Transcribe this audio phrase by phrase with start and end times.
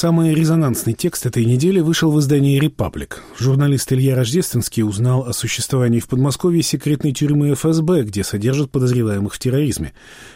[0.00, 3.22] Самый резонансный текст этой недели вышел в издании «Репаблик».
[3.38, 9.38] Журналист Илья Рождественский узнал о существовании в Подмосковье секретной тюрьмы ФСБ, где содержат подозреваемых в
[9.38, 9.92] терроризме.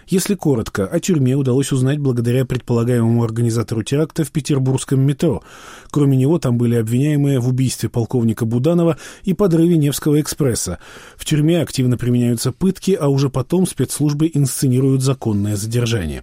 [0.06, 5.42] Если коротко, о тюрьме удалось узнать благодаря предполагаемому организатору теракта в петербургском метро.
[5.90, 10.78] Кроме него там были обвиняемые в убийстве полковника Буданова и подрыве Невского экспресса.
[11.16, 16.22] В тюрьме активно применяются пытки, а уже потом спецслужбы инсценируют законное задержание.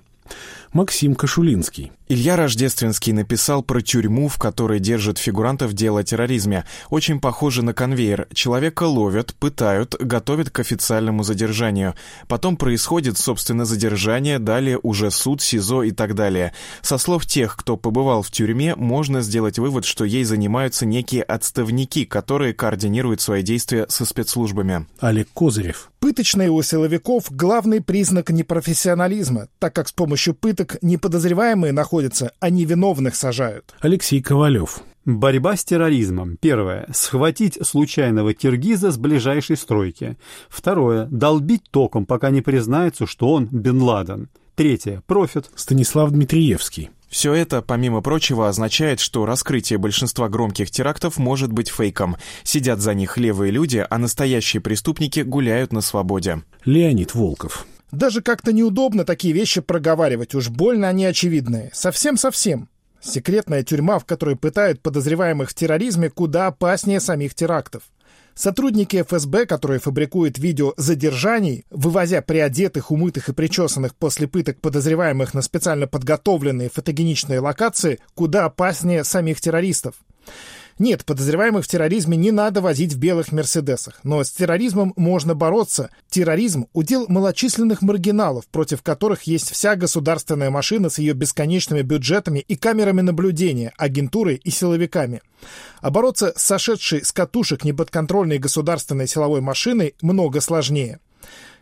[0.73, 1.91] Максим Кашулинский.
[2.07, 6.65] Илья Рождественский написал про тюрьму, в которой держат фигурантов дела о терроризме.
[6.89, 8.27] Очень похоже на конвейер.
[8.33, 11.95] Человека ловят, пытают, готовят к официальному задержанию.
[12.27, 16.53] Потом происходит, собственно, задержание, далее уже суд, СИЗО и так далее.
[16.81, 22.05] Со слов тех, кто побывал в тюрьме, можно сделать вывод, что ей занимаются некие отставники,
[22.05, 24.85] которые координируют свои действия со спецслужбами.
[24.99, 25.91] Олег Козырев.
[25.99, 33.15] Пыточные у силовиков– главный признак непрофессионализма, так как с помощью пыток неподозреваемые находятся, а невиновных
[33.15, 33.73] сажают.
[33.81, 34.81] Алексей Ковалев.
[35.05, 36.37] Борьба с терроризмом.
[36.39, 36.87] Первое.
[36.93, 40.17] Схватить случайного киргиза с ближайшей стройки.
[40.47, 41.05] Второе.
[41.05, 44.29] Долбить током, пока не признается, что он Бен Ладен.
[44.55, 45.01] Третье.
[45.07, 45.49] Профит.
[45.55, 46.91] Станислав Дмитриевский.
[47.09, 52.15] Все это, помимо прочего, означает, что раскрытие большинства громких терактов может быть фейком.
[52.43, 56.43] Сидят за них левые люди, а настоящие преступники гуляют на свободе.
[56.63, 57.65] Леонид Волков.
[57.91, 61.71] Даже как-то неудобно такие вещи проговаривать, уж больно они очевидные.
[61.73, 62.69] Совсем-совсем.
[63.01, 67.83] Секретная тюрьма, в которой пытают подозреваемых в терроризме, куда опаснее самих терактов.
[68.33, 75.41] Сотрудники ФСБ, которые фабрикуют видео задержаний, вывозя приодетых, умытых и причесанных после пыток подозреваемых на
[75.41, 79.95] специально подготовленные фотогеничные локации, куда опаснее самих террористов.
[80.81, 83.99] Нет, подозреваемых в терроризме не надо возить в белых «Мерседесах».
[84.01, 85.91] Но с терроризмом можно бороться.
[86.09, 92.55] Терроризм– удел малочисленных маргиналов, против которых есть вся государственная машина с ее бесконечными бюджетами и
[92.55, 95.21] камерами наблюдения, агентурой и силовиками.
[95.81, 100.97] А бороться с сошедшей с катушек неподконтрольной государственной силовой машиной много сложнее.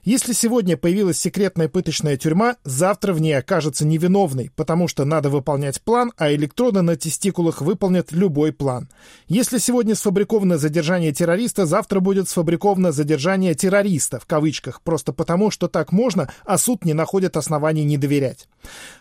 [0.04, 5.82] Если сегодня появилась секретная пыточная тюрьма, завтра в ней окажется невиновной, потому что надо выполнять
[5.82, 8.90] план, а электроды на тестикулах выполнят любой план.
[9.28, 15.68] Если сегодня сфабриковано задержание террориста, завтра будет сфабриковано задержание террориста, в кавычках, просто потому, что
[15.68, 18.48] так можно, а суд не находит оснований не доверять.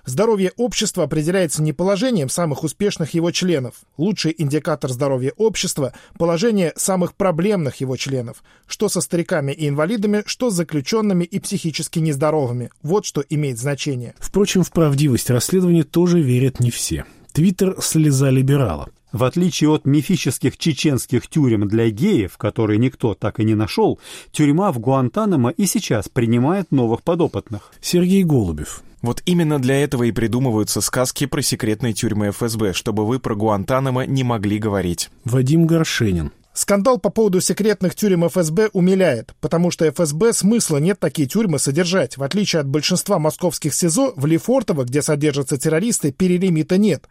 [0.04, 3.74] Здоровье общества определяется не положением самых успешных его членов.
[3.96, 8.42] Лучший индикатор здоровья общества– положение самых проблемных его членов.
[8.66, 12.70] Что со стариками и инвалидами, что с заключенными и психически нездоровыми.
[12.82, 14.14] Вот что имеет значение.
[14.18, 17.04] Впрочем, в правдивость расследования тоже верят не все.
[17.32, 18.88] Твиттер– слеза либерала.
[19.12, 23.98] В отличие от мифических чеченских тюрем для геев, которые никто так и не нашел,
[24.32, 27.72] тюрьма в Гуантанамо и сейчас принимает новых подопытных.
[27.80, 28.82] Сергей Голубев.
[29.00, 34.04] Вот именно для этого и придумываются сказки про секретные тюрьмы ФСБ, чтобы вы про Гуантанамо
[34.06, 35.08] не могли говорить.
[35.24, 36.32] Вадим Горшенин.
[36.58, 42.16] Скандал по поводу секретных тюрем ФСБ умиляет, потому что ФСБ смысла нет такие тюрьмы содержать.
[42.16, 47.04] В отличие от большинства московских СИЗО, в Лефортово, где содержатся террористы, перелимита нет.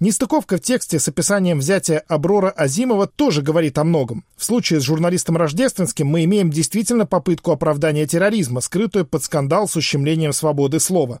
[0.00, 4.24] Нестыковка в тексте с описанием взятия Аброра Азимова тоже говорит о многом.
[4.36, 9.76] В случае с журналистом Рождественским мы имеем действительно попытку оправдания терроризма, скрытую под скандал с
[9.76, 11.20] ущемлением свободы слова.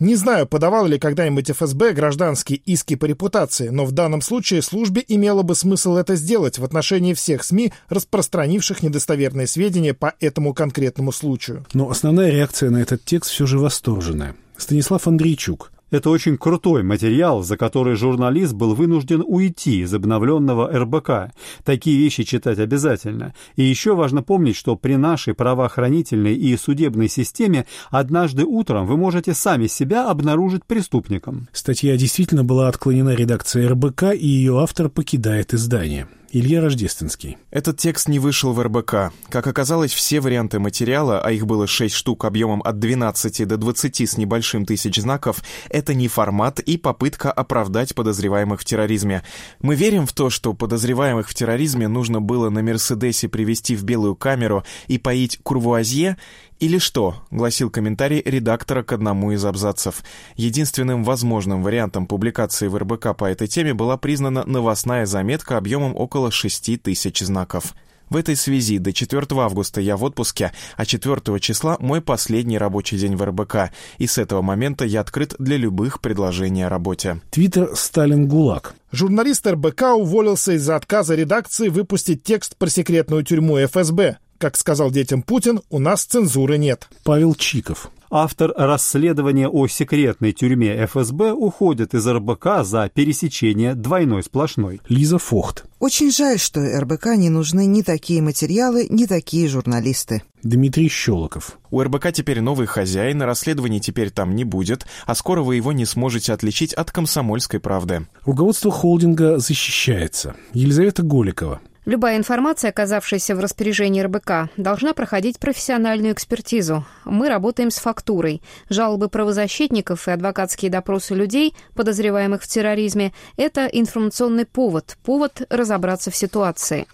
[0.00, 5.04] Не знаю, подавал ли когда-нибудь ФСБ гражданские иски по репутации, но в данном случае службе
[5.06, 11.12] имело бы смысл это сделать в отношении всех СМИ, распространивших недостоверные сведения по этому конкретному
[11.12, 11.64] случаю.
[11.72, 14.34] Но основная реакция на этот текст все же восторженная.
[14.56, 21.32] Станислав Андрейчук– это очень крутой материал, за который журналист был вынужден уйти из обновленного РБК.
[21.64, 23.34] Такие вещи читать обязательно.
[23.56, 29.34] И еще важно помнить, что при нашей правоохранительной и судебной системе однажды утром вы можете
[29.34, 31.48] сами себя обнаружить преступником.
[31.52, 36.08] Статья действительно была отклонена редакцией РБК, и ее автор покидает издание.
[36.30, 37.38] Илья Рождественский.
[37.50, 39.12] Этот текст не вышел в РБК.
[39.30, 44.00] Как оказалось, все варианты материала, а их было 6 штук объемом от 12 до 20
[44.02, 49.22] с небольшим тысяч знаков, это не формат и попытка оправдать подозреваемых в терроризме.
[49.60, 54.14] Мы верим в то, что подозреваемых в терроризме нужно было на Мерседесе привести в белую
[54.14, 56.18] камеру и поить курвуазье,
[56.60, 60.02] «Или что?»— гласил комментарий редактора к одному из абзацев.
[60.36, 66.32] Единственным возможным вариантом публикации в РБК по этой теме была признана новостная заметка объемом около
[66.32, 67.74] 6 тысяч знаков.
[68.10, 72.98] В этой связи до 4 августа я в отпуске, а 4 числа мой последний рабочий
[72.98, 77.20] день в РБК, и с этого момента я открыт для любых предложений о работе.
[77.30, 78.74] Твиттер Сталин ГУЛАГ.
[78.92, 84.16] Журналист РБК уволился из-за отказа редакции выпустить текст про секретную тюрьму ФСБ.
[84.38, 86.88] Как сказал детям Путин, у нас цензуры нет.
[87.02, 87.90] Павел Чиков.
[88.08, 94.80] Автор расследования о секретной тюрьме ФСБ уходит из РБК за пересечение двойной сплошной.
[94.88, 95.64] Лиза Фохт.
[95.80, 100.22] Очень жаль, что РБК не нужны ни такие материалы, ни такие журналисты.
[100.42, 101.58] Дмитрий Щелоков.
[101.70, 105.84] У РБК теперь новый хозяин, расследований теперь там не будет, а скоро вы его не
[105.84, 108.06] сможете отличить от комсомольской правды.
[108.24, 110.34] Руководство холдинга защищается.
[110.54, 111.60] Елизавета Голикова.
[111.88, 116.84] Любая информация, оказавшаяся в распоряжении РБК, должна проходить профессиональную экспертизу.
[117.06, 118.42] Мы работаем с фактурой.
[118.68, 126.16] Жалобы правозащитников и адвокатские допросы людей, подозреваемых в терроризме, это информационный повод, повод разобраться в
[126.16, 126.86] ситуации.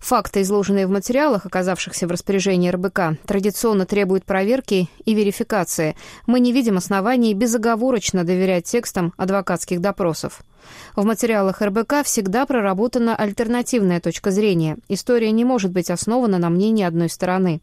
[0.00, 5.94] Факты, изложенные в материалах, оказавшихся в распоряжении РБК, традиционно требуют проверки и верификации.
[6.26, 10.40] Мы не видим оснований безоговорочно доверять текстам адвокатских допросов.
[10.96, 14.78] В материалах РБК всегда проработана альтернативная точка зрения.
[14.88, 17.60] История не может быть основана на мнении одной стороны.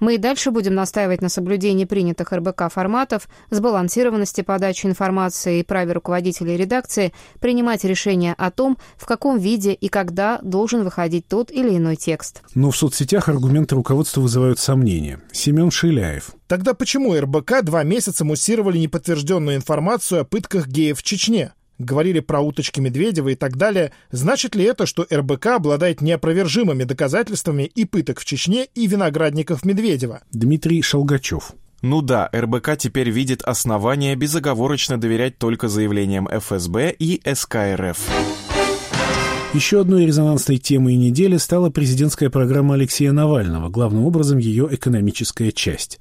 [0.00, 5.92] Мы и дальше будем настаивать на соблюдении принятых РБК форматов, сбалансированности подачи информации и праве
[5.92, 11.76] руководителей редакции принимать решения о том, в каком виде и когда должен выходить тот или
[11.76, 12.42] иной текст.
[12.54, 15.20] Но в соцсетях аргументы руководства вызывают сомнения.
[15.32, 16.30] Семен Шиляев.
[16.48, 21.52] Тогда почему РБК два месяца муссировали неподтвержденную информацию о пытках геев в Чечне?
[21.80, 27.64] Говорили про уточки Медведева и так далее, значит ли это, что РБК обладает неопровержимыми доказательствами
[27.64, 30.22] и пыток в Чечне, и виноградников Медведева?
[30.30, 31.52] Дмитрий Шалгачев.
[31.82, 38.39] Ну да, РБК теперь видит основания безоговорочно доверять только заявлениям ФСБ и СКРФ.
[39.52, 45.98] Еще одной резонансной темой недели стала президентская программа Алексея Навального, главным образом ее экономическая часть.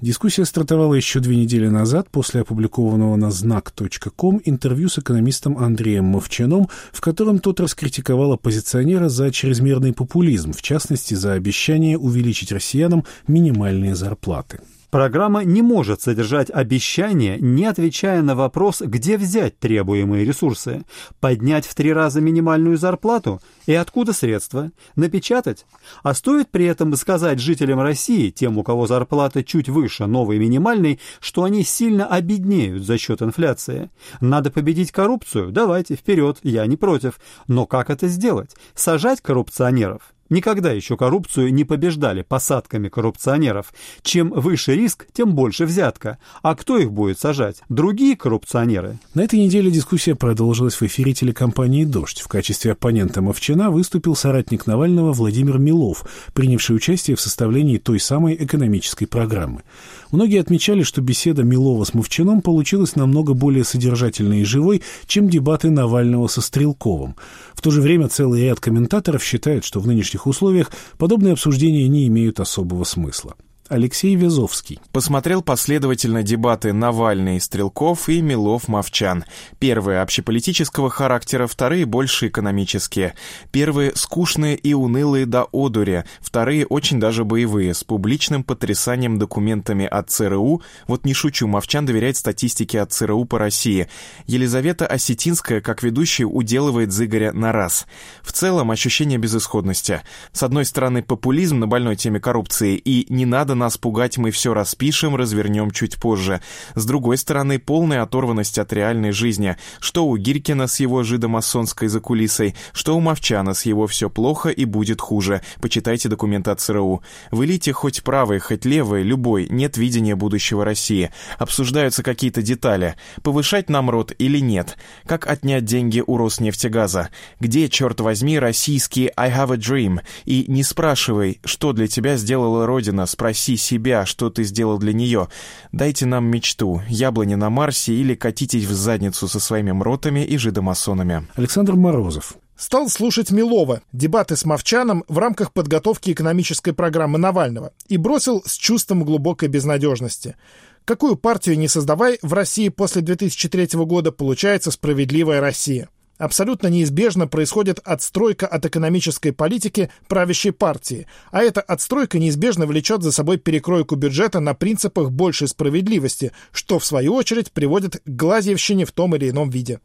[0.00, 6.70] Дискуссия стартовала еще две недели назад после опубликованного на знак.ком интервью с экономистом Андреем Мовчаном,
[6.90, 13.94] в котором тот раскритиковал оппозиционера за чрезмерный популизм, в частности за обещание увеличить россиянам минимальные
[13.94, 14.60] зарплаты.
[14.96, 20.86] Программа не может содержать обещания, не отвечая на вопрос, где взять требуемые ресурсы,
[21.20, 25.66] поднять в три раза минимальную зарплату и откуда средства, напечатать.
[26.02, 30.98] А стоит при этом сказать жителям России, тем, у кого зарплата чуть выше новой минимальной,
[31.20, 33.90] что они сильно обеднеют за счет инфляции.
[34.22, 35.52] Надо победить коррупцию?
[35.52, 37.20] Давайте, вперед, я не против.
[37.48, 38.56] Но как это сделать?
[38.74, 40.15] Сажать коррупционеров?
[40.28, 43.72] Никогда еще коррупцию не побеждали посадками коррупционеров.
[44.02, 46.18] Чем выше риск, тем больше взятка.
[46.42, 47.62] А кто их будет сажать?
[47.68, 48.98] Другие коррупционеры?
[49.14, 52.20] На этой неделе дискуссия продолжилась в эфире телекомпании «Дождь».
[52.20, 58.34] В качестве оппонента Мовчина выступил соратник Навального Владимир Милов, принявший участие в составлении той самой
[58.34, 59.62] экономической программы.
[60.10, 65.70] Многие отмечали, что беседа Милова с Мовчином получилась намного более содержательной и живой, чем дебаты
[65.70, 67.16] Навального со Стрелковым.
[67.54, 72.06] В то же время целый ряд комментаторов считает, что в нынешних условиях подобные обсуждения не
[72.08, 73.34] имеют особого смысла.
[73.68, 74.80] Алексей Вязовский.
[74.92, 79.24] Посмотрел последовательно дебаты Навальный, Стрелков и Милов-Мовчан.
[79.58, 83.14] Первые общеполитического характера, вторые больше экономические.
[83.50, 90.10] Первые скучные и унылые до одури, вторые очень даже боевые, с публичным потрясанием документами от
[90.10, 90.62] ЦРУ.
[90.86, 93.88] Вот не шучу, Мовчан доверяет статистике от ЦРУ по России.
[94.26, 97.86] Елизавета Осетинская, как ведущая, уделывает Зыгоря на раз.
[98.22, 100.02] В целом ощущение безысходности.
[100.32, 104.54] С одной стороны популизм на больной теме коррупции и не надо нас пугать, мы все
[104.54, 106.40] распишем, развернем чуть позже.
[106.74, 109.56] С другой стороны, полная оторванность от реальной жизни.
[109.80, 114.64] Что у Гиркина с его жидомасонской закулисой, что у Мовчана с его «все плохо и
[114.64, 115.42] будет хуже».
[115.60, 117.02] Почитайте документы от ЦРУ.
[117.30, 121.10] Вылите хоть правый, хоть левый, любой, нет видения будущего России.
[121.38, 122.96] Обсуждаются какие-то детали.
[123.22, 124.76] Повышать нам рот или нет?
[125.06, 127.08] Как отнять деньги у Роснефтегаза?
[127.40, 130.00] Где, черт возьми, российский «I have a dream»?
[130.24, 134.92] И не спрашивай, что для тебя сделала Родина, спроси спроси себя, что ты сделал для
[134.92, 135.28] нее.
[135.72, 141.26] Дайте нам мечту, яблони на Марсе или катитесь в задницу со своими мротами и жидомасонами.
[141.36, 142.34] Александр Морозов.
[142.56, 148.56] Стал слушать Милова, дебаты с Мовчаном в рамках подготовки экономической программы Навального и бросил с
[148.56, 150.36] чувством глубокой безнадежности.
[150.84, 155.88] Какую партию не создавай, в России после 2003 года получается справедливая Россия.
[156.18, 163.12] Абсолютно неизбежно происходит отстройка от экономической политики правящей партии, а эта отстройка неизбежно влечет за
[163.12, 168.92] собой перекройку бюджета на принципах большей справедливости, что, в свою очередь, приводит к глазьевщине в
[168.92, 169.80] том или ином виде.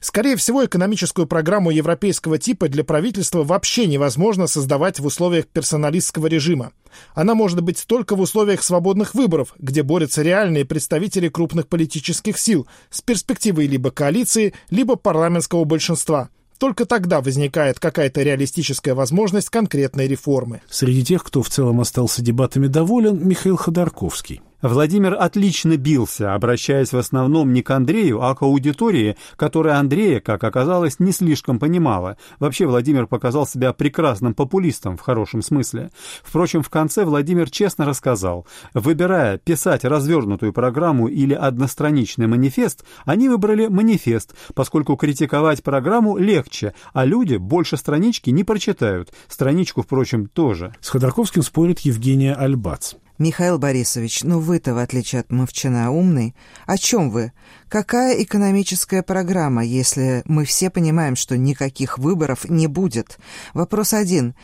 [0.00, 6.72] Скорее всего, экономическую программу европейского типа для правительства вообще невозможно создавать в условиях персоналистского режима.
[7.14, 12.66] Она может быть только в условиях свободных выборов, где борются реальные представители крупных политических сил
[12.90, 16.30] с перспективой либо коалиции, либо парламентского большинства–
[16.60, 20.60] только тогда возникает какая-то реалистическая возможность конкретной реформы.
[20.68, 24.42] Среди тех, кто в целом остался дебатами доволен, Михаил Ходорковский.
[24.62, 30.44] Владимир отлично бился, обращаясь в основном не к Андрею, а к аудитории, которая Андрея, как
[30.44, 32.18] оказалось, не слишком понимала.
[32.38, 35.90] Вообще Владимир показал себя прекрасным популистом в хорошем смысле.
[36.22, 43.66] Впрочем, в конце Владимир честно рассказал, выбирая писать развернутую программу или одностраничный манифест, они выбрали
[43.68, 49.10] манифест, поскольку критиковать программу легче, а люди больше странички не прочитают.
[49.26, 50.74] Страничку, впрочем, тоже.
[50.80, 52.94] С Ходорковским спорит Евгения Альбац.
[53.20, 56.34] Михаил Борисович, ну вы-то, в отличие от Мовчана, умный.
[56.64, 57.32] О чем вы?
[57.68, 63.18] Какая экономическая программа, если мы все понимаем, что никаких выборов не будет?
[63.52, 64.34] Вопрос один.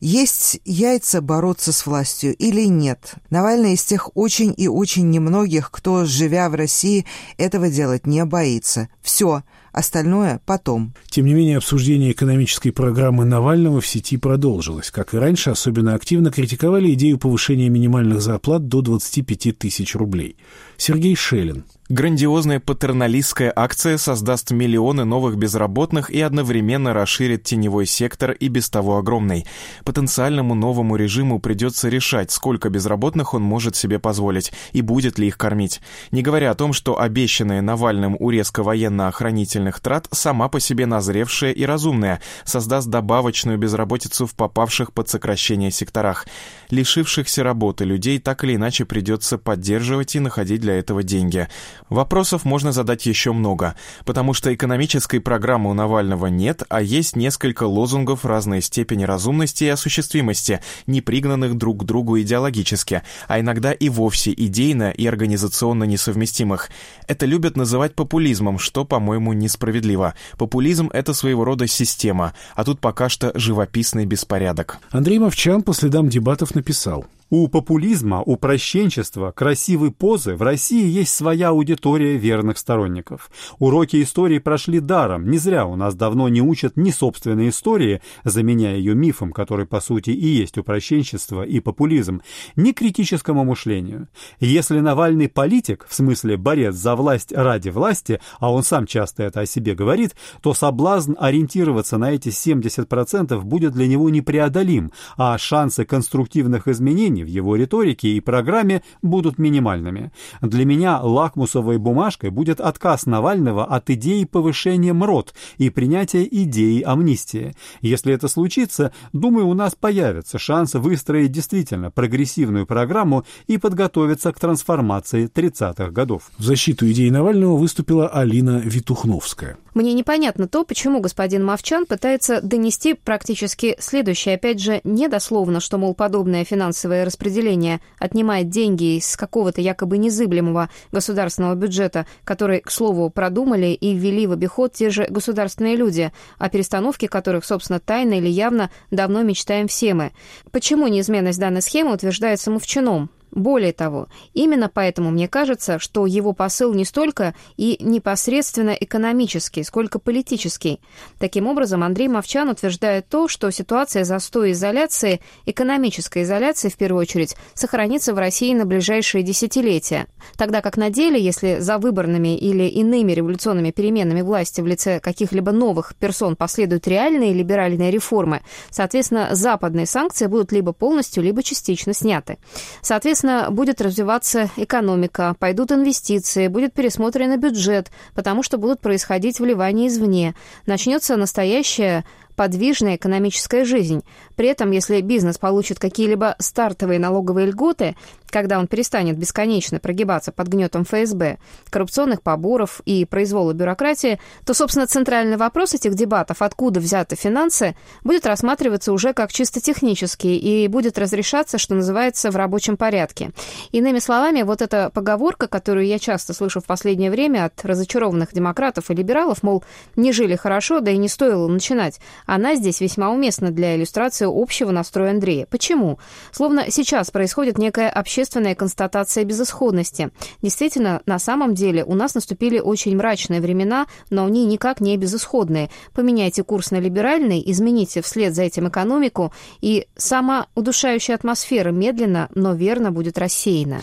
[0.00, 3.14] Есть яйца бороться с властью или нет?
[3.30, 7.06] Навальный из тех очень и очень немногих, кто, живя в России,
[7.36, 8.88] этого делать не боится.
[9.00, 9.44] Все.
[9.78, 10.92] Остальное потом.
[11.08, 14.90] Тем не менее, обсуждение экономической программы Навального в сети продолжилось.
[14.90, 20.34] Как и раньше, особенно активно критиковали идею повышения минимальных зарплат до 25 тысяч рублей.
[20.78, 28.48] Сергей Шелин, Грандиозная патерналистская акция создаст миллионы новых безработных и одновременно расширит теневой сектор и
[28.48, 29.46] без того огромный.
[29.86, 35.38] Потенциальному новому режиму придется решать, сколько безработных он может себе позволить и будет ли их
[35.38, 35.80] кормить.
[36.10, 41.64] Не говоря о том, что обещанная Навальным урезка военно-охранительных трат сама по себе назревшая и
[41.64, 46.26] разумная, создаст добавочную безработицу в попавших под сокращение секторах.
[46.70, 51.48] Лишившихся работы людей так или иначе придется поддерживать и находить для этого деньги.
[51.88, 57.64] Вопросов можно задать еще много, потому что экономической программы у Навального нет, а есть несколько
[57.64, 63.88] лозунгов разной степени разумности и осуществимости, не пригнанных друг к другу идеологически, а иногда и
[63.88, 66.68] вовсе идейно и организационно несовместимых.
[67.06, 70.14] Это любят называть популизмом, что, по-моему, несправедливо.
[70.36, 74.78] Популизм— это своего рода система, а тут пока что живописный беспорядок.
[74.90, 81.48] Андрей Мовчан по следам дебатов написал– у популизма, упрощенчества, красивой позы в России есть своя
[81.50, 83.30] аудитория верных сторонников.
[83.58, 85.30] Уроки истории прошли даром.
[85.30, 89.80] Не зря у нас давно не учат ни собственной истории, заменяя ее мифом, который по
[89.80, 92.22] сути и есть упрощенчество и популизм,
[92.56, 94.08] ни критическому мышлению.
[94.40, 99.40] Если Навальный политик, в смысле борец за власть ради власти, а он сам часто это
[99.40, 105.84] о себе говорит, то соблазн ориентироваться на эти 70% будет для него непреодолим, а шансы
[105.84, 110.12] конструктивных изменений изменений в его риторике и программе будут минимальными.
[110.40, 117.54] Для меня лакмусовой бумажкой будет отказ Навального от идеи повышения МРОТ и принятия идеи амнистии.
[117.82, 124.40] Если это случится, думаю, у нас появится шанс выстроить действительно прогрессивную программу и подготовиться к
[124.40, 126.30] трансформации 30-х годов.
[126.38, 129.56] В защиту идеи Навального выступила Алина Витухновская.
[129.74, 135.94] Мне непонятно то, почему господин Мовчан пытается донести практически следующее, опять же, недословно, что, мол,
[135.94, 143.68] подобное финансовое распределение отнимает деньги из какого-то якобы незыблемого государственного бюджета, который, к слову, продумали
[143.68, 148.70] и ввели в обиход те же государственные люди, о перестановке которых, собственно, тайно или явно
[148.90, 150.12] давно мечтаем все мы.
[150.52, 153.10] Почему неизменность данной схемы утверждается Мовчаном?
[153.30, 159.98] Более того, именно поэтому мне кажется, что его посыл не столько и непосредственно экономический, сколько
[159.98, 160.80] политический.
[161.18, 167.36] Таким образом, Андрей Мовчан утверждает то, что ситуация застоя изоляции, экономической изоляции в первую очередь,
[167.54, 170.06] сохранится в России на ближайшие десятилетия.
[170.36, 175.52] Тогда как на деле, если за выборными или иными революционными переменами власти в лице каких-либо
[175.52, 182.38] новых персон последуют реальные либеральные реформы, соответственно, западные санкции будут либо полностью, либо частично сняты.
[182.80, 189.88] Соответственно, Соответственно, будет развиваться экономика, пойдут инвестиции, будет пересмотрен бюджет, потому что будут происходить вливания
[189.88, 190.36] извне.
[190.66, 192.04] Начнется настоящая
[192.38, 194.04] подвижная экономическая жизнь.
[194.36, 197.96] При этом, если бизнес получит какие-либо стартовые налоговые льготы,
[198.30, 204.86] когда он перестанет бесконечно прогибаться под гнетом ФСБ, коррупционных поборов и произвола бюрократии, то, собственно,
[204.86, 210.96] центральный вопрос этих дебатов, откуда взяты финансы, будет рассматриваться уже как чисто технический и будет
[210.96, 213.30] разрешаться, что называется, в рабочем порядке.
[213.72, 218.90] Иными словами, вот эта поговорка, которую я часто слышу в последнее время от разочарованных демократов
[218.90, 219.64] и либералов, мол,
[219.96, 224.70] не жили хорошо, да и не стоило начинать, она здесь весьма уместна для иллюстрации общего
[224.70, 225.46] настроя Андрея.
[225.46, 225.98] Почему?
[226.30, 230.10] Словно сейчас происходит некая общественная констатация безысходности.
[230.42, 235.70] Действительно, на самом деле у нас наступили очень мрачные времена, но они никак не безысходные.
[235.94, 239.32] Поменяйте курс на либеральный, измените вслед за этим экономику,
[239.62, 243.80] и сама удушающая атмосфера медленно, но верно будет рассеяна.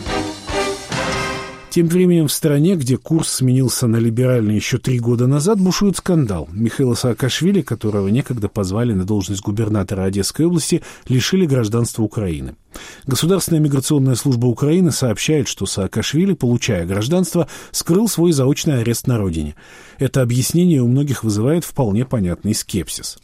[1.76, 6.48] Тем временем в стране, где курс сменился на либеральный еще три года назад, бушует скандал.
[6.50, 12.54] Михаила Саакашвили, которого некогда позвали на должность губернатора Одесской области, лишили гражданства Украины.
[13.06, 19.54] Государственная миграционная служба Украины сообщает, что Саакашвили, получая гражданство, скрыл свой заочный арест на родине.
[19.98, 23.18] Это объяснение у многих вызывает вполне понятный скепсис.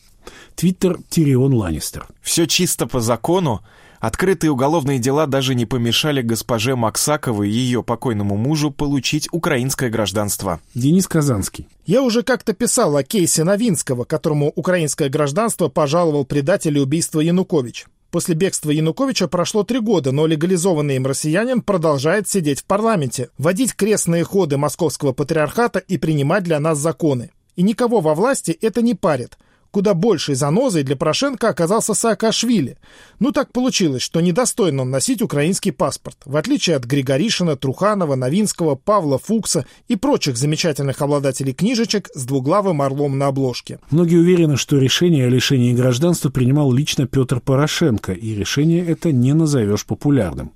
[0.57, 2.07] Твиттер Тирион Ланнистер.
[2.21, 3.63] «Все чисто по закону.
[4.03, 10.59] Открытые уголовные дела даже не помешали госпоже Максаковой и ее покойному мужу получить украинское гражданство.
[10.75, 11.69] Денис Казанский.
[11.87, 17.87] Я уже как-то писал о кейсе Новинского, которому украинское гражданство пожаловал предатель убийства Янукович.
[18.11, 23.77] После бегства Януковича прошло три года, но легализованный им россиянин продолжает сидеть в парламенте, водить
[23.77, 27.31] крестные ходы московского патриархата и принимать для нас законы.
[27.55, 29.39] И никого во власти это не парит–
[29.73, 32.77] Куда большей занозой для Порошенко оказался Саакашвили.
[33.21, 38.75] Ну так получилось, что недостоин он носить украинский паспорт, в отличие от Григоришина, Труханова, Новинского,
[38.75, 43.79] Павла Фукса и прочих замечательных обладателей книжечек с двуглавым орлом на обложке.
[43.91, 49.33] Многие уверены, что решение о лишении гражданства принимал лично Петр Порошенко, и решение это не
[49.33, 50.53] назовешь популярным.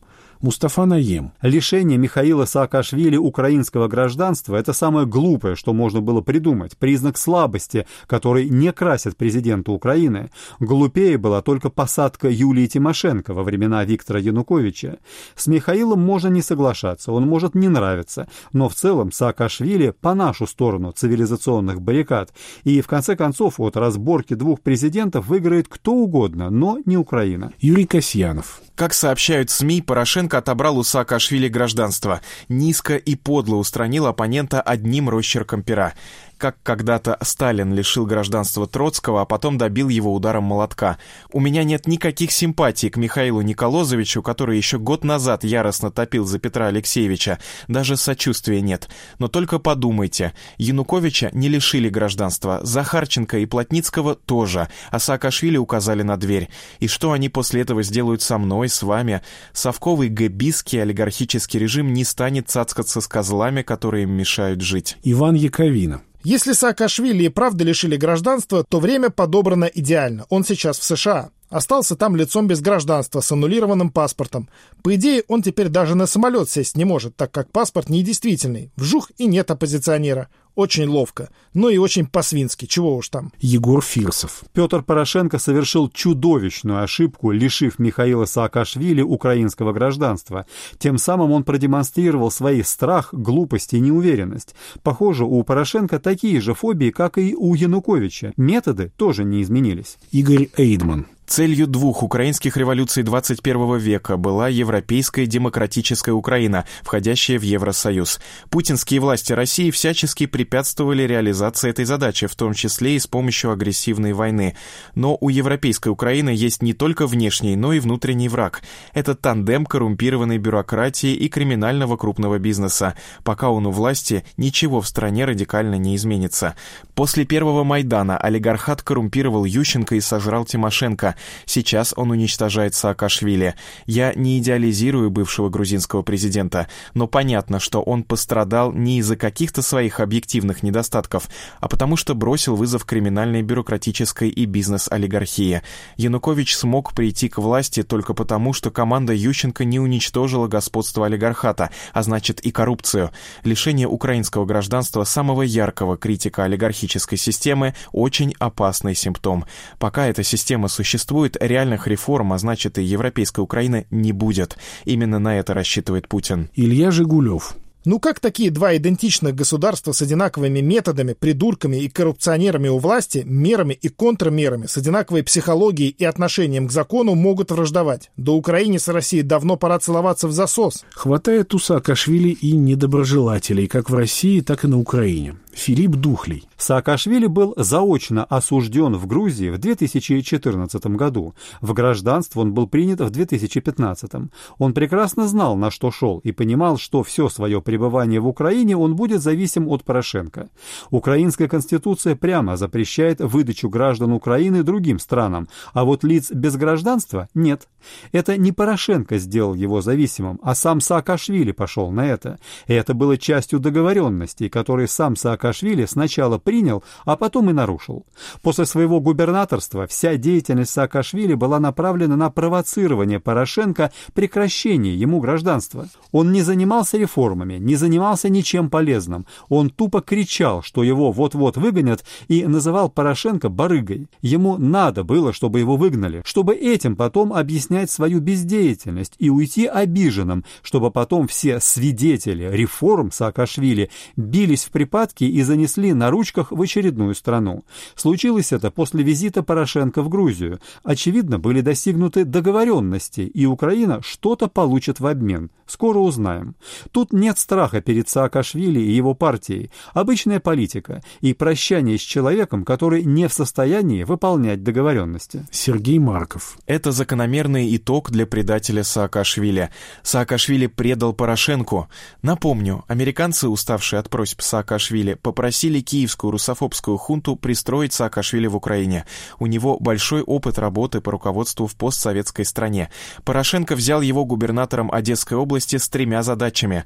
[0.47, 1.33] Мустафа Наем.
[1.43, 8.49] Лишение Михаила Саакашвили украинского гражданства– это самое глупое, что можно было придумать, признак слабости, который
[8.49, 10.31] не красит президента Украины.
[10.61, 14.99] Глупее была только посадка Юлии Тимошенко во времена Виктора Януковича.
[15.35, 20.47] С Михаилом можно не соглашаться, он может не нравиться, но в целом Саакашвили по нашу
[20.47, 26.79] сторону цивилизационных баррикад, и в конце концов от разборки двух президентов выиграет кто угодно, но
[26.85, 27.53] не Украина.
[27.59, 28.63] Юрий Касьянов.
[28.77, 35.63] Как сообщают СМИ, Порошенко отобрал у Саакашвили гражданство, низко и подло устранил оппонента одним росчерком
[35.63, 35.95] пера
[36.39, 40.99] как когда-то Сталин лишил гражданства Троцкого, а потом добил его ударом молотка.
[41.33, 46.39] У меня нет никаких симпатий к Михаилу Николозовичу, который еще год назад яростно топил за
[46.39, 47.39] Петра Алексеевича.
[47.69, 48.89] Даже сочувствия нет.
[49.19, 56.17] Но только подумайте, Януковича не лишили гражданства, Захарченко и Плотницкого тоже, а Саакашвили указали на
[56.17, 56.49] дверь.
[56.81, 59.23] И что они после этого сделают со мной, с вами?
[59.53, 64.97] Совковый гэбистский олигархический режим не станет цацкаться с козлами, которые им мешают жить.
[65.03, 66.03] Иван Яковина.
[66.29, 70.27] Если Саакашвили и правда лишили гражданства, то время подобрано идеально.
[70.29, 71.31] Он сейчас в США.
[71.57, 74.51] Остался там лицом без гражданства с аннулированным паспортом.
[74.83, 78.71] По идее, он теперь даже на самолет сесть не может, так как паспорт недействительный.
[78.77, 80.29] Вжух и нет оппозиционера.
[80.55, 83.33] Очень ловко, но и очень по-свински, чего уж там.
[83.39, 84.43] Егор Фирсов.
[84.53, 90.45] Петр Порошенко совершил чудовищную ошибку, лишив Михаила Саакашвили украинского гражданства.
[90.79, 94.55] Тем самым он продемонстрировал свой страх, глупость и неуверенность.
[94.83, 98.35] Похоже, у Порошенко такие же фобии, как и у Януковича.
[98.37, 99.97] Методы тоже не изменились.
[100.11, 101.07] Игорь Эйдман.
[101.27, 108.21] Целью двух украинских революций 21 века была европейская демократическая Украина, входящая в Евросоюз.
[108.49, 114.13] Путинские власти России всячески препятствовали реализации этой задачи, в том числе и с помощью агрессивной
[114.13, 114.57] войны.
[114.95, 118.63] Но у европейской Украины есть не только внешний, но и внутренний враг.
[118.95, 122.95] Это тандем коррумпированной бюрократии и криминального крупного бизнеса.
[123.25, 126.55] Пока он у власти, ничего в стране радикально не изменится.
[126.95, 131.16] После первого Майдана олигархат коррумпировал Ющенко и сожрал Тимошенко.
[131.45, 133.55] Сейчас он уничтожает Саакашвили.
[133.87, 140.01] Я не идеализирую бывшего грузинского президента, но понятно, что он пострадал не из-за каких-то своих
[140.01, 141.29] объективных недостатков,
[141.61, 145.63] а потому что бросил вызов криминальной бюрократической и бизнес-олигархии.
[145.97, 152.03] Янукович смог прийти к власти только потому, что команда Ющенко не уничтожила господство олигархата, а
[152.03, 153.11] значит и коррупцию.
[153.45, 159.45] Лишение украинского гражданства самого яркого критика олигархической системы очень опасный симптом.
[159.79, 164.59] Пока эта система существует, существует реальных реформ, а значит и европейской Украины не будет.
[164.85, 166.51] Именно на это рассчитывает Путин.
[166.57, 167.55] Илья Жигулев.
[167.87, 173.75] Ну как такие два идентичных государства с одинаковыми методами, придурками и коррупционерами у власти, мерами
[173.75, 178.11] и контрмерами, с одинаковой психологией и отношением к закону могут враждовать?
[178.17, 180.85] До Украине с Россией давно пора целоваться в засос.
[180.97, 185.37] Хватает у Саакашвили и недоброжелателей, как в России, так и на Украине.
[185.55, 186.45] Филипп Духлей.
[186.59, 191.35] Саакашвили был заочно осужден в Грузии в 2014 году.
[191.61, 194.11] В гражданство он был принят в 2015.
[194.59, 198.97] Он прекрасно знал, на что шел, и понимал, что все свое пребывание в Украине он
[198.97, 200.49] будет зависим от Порошенко.
[200.91, 207.69] Украинская конституция прямо запрещает выдачу граждан Украины другим странам, а вот лиц без гражданства нет.
[208.13, 212.39] Это не Порошенко сделал его зависимым, а сам Саакашвили пошел на это.
[212.67, 218.07] И это было частью договоренностей, которые сам Саакашвили сначала принял, а потом и нарушил.
[218.43, 225.89] После своего губернаторства вся деятельность Саакашвили была направлена на провоцирование Порошенко прекращения ему гражданства.
[226.13, 229.27] Он не занимался реформами, не занимался ничем полезным.
[229.49, 234.07] Он тупо кричал, что его вот-вот выгонят, и называл Порошенко барыгой.
[234.23, 240.45] Ему надо было, чтобы его выгнали, чтобы этим потом объяснять свою бездеятельность и уйти обиженным,
[240.63, 247.15] чтобы потом все свидетели реформ Саакашвили бились в припадке и занесли на ручках в очередную
[247.15, 247.65] страну.
[247.97, 250.61] Случилось это после визита Порошенко в Грузию.
[250.85, 255.51] Очевидно, были достигнуты договоренности, и Украина что-то получит в обмен.
[255.67, 256.55] Скоро узнаем.
[256.93, 259.71] Тут нет страха перед Саакашвили и его партией.
[259.95, 265.47] Обычная политика и прощание с человеком, который не в состоянии выполнять договоренности.
[265.51, 266.59] Сергей Марков.
[266.67, 269.71] Это закономерный итог для предателя Саакашвили.
[270.03, 271.89] Саакашвили предал Порошенко.
[272.21, 279.07] Напомню, американцы, уставшие от просьб Саакашвили, попросили киевскую русофобскую хунту пристроить Саакашвили в Украине.
[279.39, 282.91] У него большой опыт работы по руководству в постсоветской стране.
[283.25, 286.85] Порошенко взял его губернатором Одесской области с тремя задачами.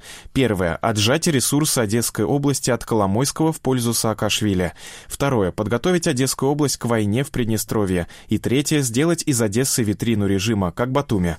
[0.51, 4.73] Первое– отжать ресурсы Одесской области от Коломойского в пользу Саакашвили.
[5.07, 8.09] Второе– подготовить Одесскую область к войне в Приднестровье.
[8.27, 11.37] И третье– сделать из Одессы витрину режима, как Батуми.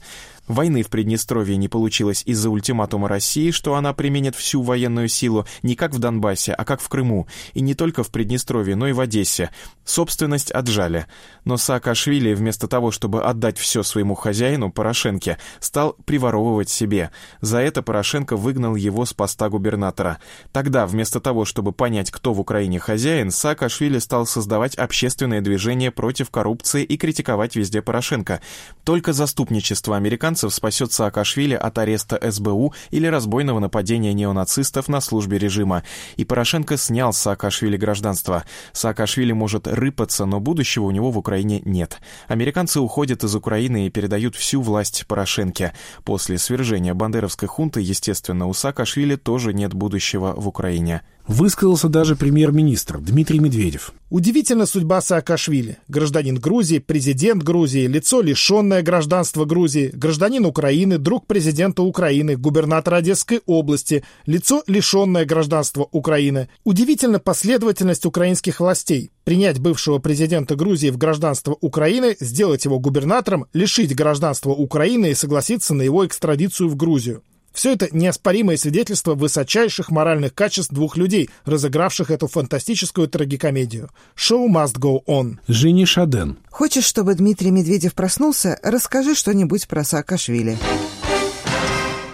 [0.52, 5.76] Войны в Приднестровье не получилось из-за ультиматума России, что она применит всю военную силу не
[5.76, 9.00] как в Донбассе, а как в Крыму, и не только в Приднестровье, но и в
[9.00, 9.52] Одессе.
[9.86, 11.06] Собственность отжали.
[11.46, 17.12] Но Саакашвили вместо того, чтобы отдать все своему хозяину, Порошенке, стал приворовывать себе.
[17.40, 20.20] За это Порошенко выгнал его с поста губернатора.
[20.52, 26.30] Тогда, вместо того, чтобы понять, кто в Украине хозяин, Саакашвили стал создавать общественное движение против
[26.30, 28.42] коррупции и критиковать везде Порошенко.
[28.84, 35.38] Только заступничество американцев американцев спасет Саакашвили от ареста СБУ или разбойного нападения неонацистов на службе
[35.38, 35.84] режима.
[36.18, 38.44] И Порошенко снял с Саакашвили гражданство.
[38.74, 42.00] Саакашвили может рыпаться, но будущего у него в Украине нет.
[42.28, 45.74] Американцы уходят из Украины и передают всю власть Порошенке.
[46.04, 51.02] После свержения бандеровской хунты, естественно, у Саакашвили тоже нет будущего в Украине.
[51.28, 53.94] Высказался даже премьер-министр Дмитрий Медведев.
[54.10, 55.78] Удивительна судьба Саакашвили.
[55.88, 63.42] Гражданин Грузии, президент Грузии, лицо, лишенное гражданства Грузии, гражданин Украины, друг президента Украины, губернатор Одесской
[63.46, 66.50] области, лицо, лишенное гражданства Украины.
[66.64, 69.12] Удивительна последовательность украинских властей.
[69.24, 75.74] Принять бывшего президента Грузии в гражданство Украины, сделать его губернатором, лишить гражданства Украины и согласиться
[75.74, 77.22] на его экстрадицию в Грузию.
[77.54, 83.90] Все это неоспоримое свидетельство высочайших моральных качеств двух людей, разыгравших эту фантастическую трагикомедию.
[84.16, 85.38] Show must go on.
[85.48, 86.38] Жени Шаден.
[86.50, 88.60] Хочешь, чтобы Дмитрий Медведев проснулся?
[88.64, 90.58] Расскажи что-нибудь про Саакашвили.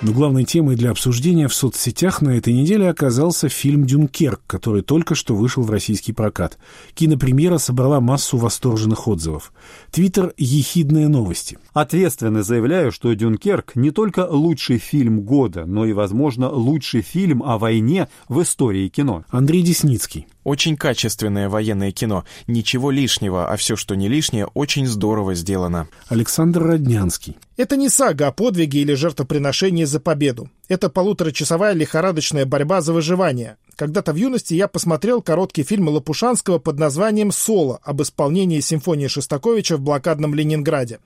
[0.03, 5.15] Но главной темой для обсуждения в соцсетях на этой неделе оказался фильм «Дюнкерк», который только
[5.15, 6.59] что вышел в российский прокат.
[6.93, 9.51] Кинопремьера собрала массу восторженных отзывов.
[9.91, 11.57] Твиттер «Ехидные новости».
[11.73, 17.57] Ответственно заявляю, что «Дюнкерк» не только лучший фильм года, но и, возможно, лучший фильм о
[17.57, 19.25] войне в истории кино.
[19.29, 20.27] Андрей Десницкий.
[20.47, 22.23] Очень качественное военное кино.
[22.47, 25.89] Ничего лишнего, а все, что не лишнее, очень здорово сделано.
[26.07, 27.35] Александр Роднянский.
[27.57, 30.49] Это не сага о подвиге или жертвоприношении за победу.
[30.69, 33.57] Это полуторачасовая лихорадочная борьба за выживание.
[33.75, 39.75] Когда-то в юности я посмотрел короткий фильм Лопушанского под названием «Соло» об исполнении симфонии Шостаковича
[39.75, 40.99] в блокадном Ленинграде.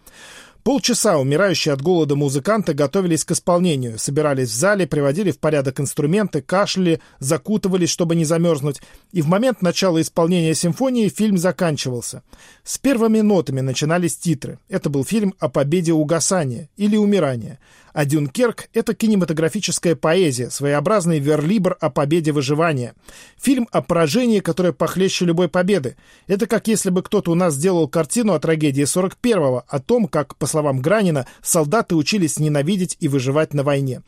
[0.63, 6.43] Полчаса умирающие от голода музыканты готовились к исполнению, собирались в зале, приводили в порядок инструменты,
[6.43, 8.79] кашляли, закутывались, чтобы не замерзнуть,
[9.11, 12.21] и в момент начала исполнения симфонии фильм заканчивался.
[12.63, 14.59] С первыми нотами начинались титры.
[14.69, 17.57] Это был фильм о победе угасания или умирания.
[17.93, 22.93] А «Дюнкерк»— это кинематографическая поэзия, своеобразный верлибр о победе выживания.
[23.37, 25.97] Фильм о поражении, которое похлеще любой победы.
[26.27, 30.37] Это как если бы кто-то у нас сделал картину о трагедии 41-го, о том, как,
[30.37, 34.03] по словам Гранина, солдаты учились ненавидеть и выживать на войне.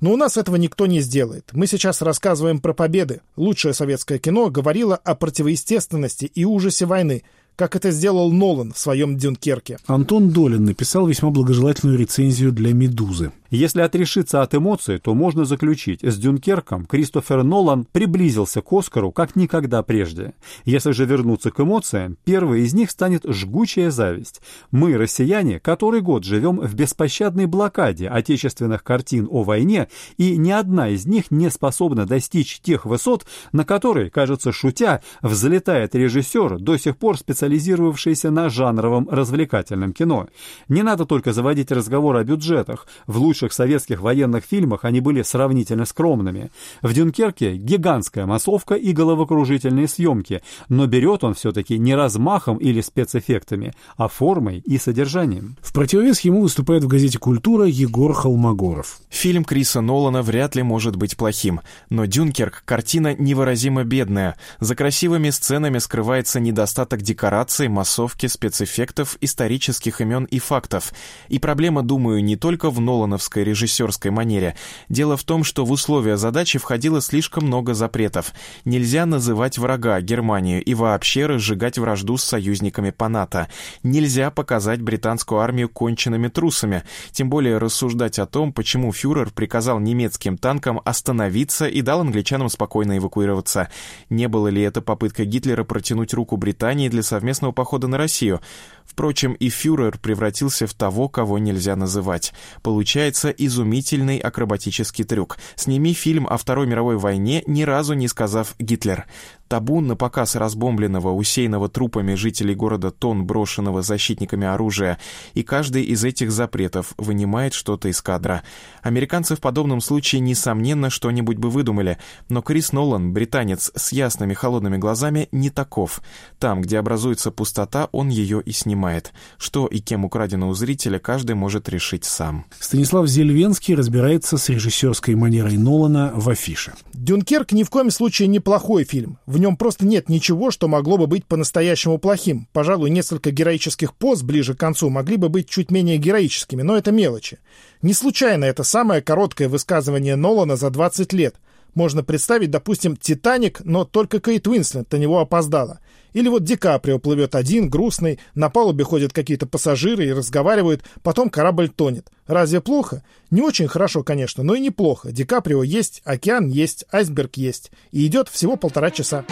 [0.00, 1.50] Но у нас этого никто не сделает.
[1.52, 3.20] Мы сейчас рассказываем про победы.
[3.36, 7.24] Лучшее советское кино говорило о противоестественности и ужасе войны
[7.58, 9.78] как это сделал Нолан в своем «Дюнкерке».
[9.88, 13.32] Антон Долин написал весьма благожелательную рецензию для «Медузы».
[13.50, 19.36] Если отрешиться от эмоций, то можно заключить, с «Дюнкерком» Кристофер Нолан приблизился к «Оскару» как
[19.36, 20.34] никогда прежде.
[20.66, 24.42] Если же вернуться к эмоциям, первой из них станет жгучая зависть.
[24.70, 30.90] Мы, россияне, который год живем в беспощадной блокаде отечественных картин о войне, и ни одна
[30.90, 36.98] из них не способна достичь тех высот, на которые, кажется, шутя, взлетает режиссер, до сих
[36.98, 40.28] пор специализировавшийся на жанровом развлекательном кино.
[40.68, 42.86] Не надо только заводить разговор о бюджетах.
[43.06, 46.50] В лучшем лучших советских военных фильмах они были сравнительно скромными.
[46.82, 53.74] В «Дюнкерке» гигантская массовка и головокружительные съемки, но берет он все-таки не размахом или спецэффектами,
[53.96, 55.56] а формой и содержанием.
[55.62, 58.98] В противовес ему выступает в газете «Культура» Егор Холмогоров.
[59.08, 64.34] Фильм Криса Нолана вряд ли может быть плохим, но «Дюнкерк»— картина невыразимо бедная.
[64.58, 70.92] За красивыми сценами скрывается недостаток декораций, массовки, спецэффектов, исторических имен и фактов.
[71.28, 72.80] И проблема, думаю, не только в
[73.28, 74.54] нолановской режиссерской манере.
[74.88, 78.32] Дело в том, что в условия задачи входило слишком много запретов.
[78.64, 83.48] Нельзя называть врага Германию и вообще разжигать вражду с союзниками по НАТО.
[83.82, 90.38] Нельзя показать британскую армию конченными трусами, тем более рассуждать о том, почему фюрер приказал немецким
[90.38, 93.68] танкам остановиться и дал англичанам спокойно эвакуироваться.
[94.10, 98.40] Не было ли это попытка Гитлера протянуть руку Британии для совместного похода на Россию?
[98.88, 102.32] Впрочем, и фюрер превратился в того, кого нельзя называть.
[102.62, 105.36] Получается изумительный акробатический трюк.
[105.56, 109.06] Сними фильм о Второй мировой войне, ни разу не сказав «Гитлер».
[109.48, 114.98] Табун на показ разбомбленного, усеянного трупами жителей города Тон, брошенного защитниками оружия,
[115.32, 118.42] и каждый из этих запретов вынимает что-то из кадра.
[118.82, 121.96] Американцы в подобном случае, несомненно, что-нибудь бы выдумали,
[122.28, 126.02] но Крис Нолан, британец с ясными холодными глазами, не таков.
[126.38, 129.12] Там, где образуется пустота, он ее и снимает.
[129.38, 132.44] Что и кем украдено у зрителя, каждый может решить сам.
[132.60, 136.74] Станислав Зельвенский разбирается с режиссерской манерой Нолана в афише.
[136.92, 139.18] «Дюнкерк» ни в коем случае не плохой фильм.
[139.38, 142.48] В нем просто нет ничего, что могло бы быть по-настоящему плохим.
[142.52, 146.90] Пожалуй, несколько героических поз ближе к концу могли бы быть чуть менее героическими, но это
[146.90, 147.38] мелочи.
[147.80, 151.36] Не случайно это самое короткое высказывание Нолана за 20 лет.
[151.74, 155.78] Можно представить, допустим, «Титаник», но только Кейт Уинслет на него опоздала.
[156.12, 161.30] Или вот Ди Каприо плывет один, грустный, на палубе ходят какие-то пассажиры и разговаривают, потом
[161.30, 162.10] корабль тонет.
[162.26, 163.02] Разве плохо?
[163.30, 165.12] Не очень хорошо, конечно, но и неплохо.
[165.12, 167.70] Ди Каприо есть, океан есть, айсберг есть.
[167.92, 169.24] И идет всего полтора часа.